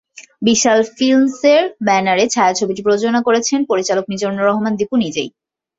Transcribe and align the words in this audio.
বিশাল 0.41 0.79
ফিল্মসের 0.95 1.63
ব্যানারে 1.87 2.25
ছায়াছবিটি 2.27 2.81
প্রযোজনা 2.83 3.19
করেছেন 3.27 3.59
পরিচালক 3.71 4.05
মিজানুর 4.11 4.47
রহমান 4.49 4.73
দীপু 4.79 4.95
নিজেই। 5.03 5.29